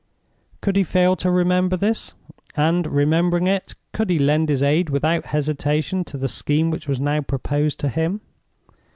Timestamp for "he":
0.77-0.83, 4.09-4.17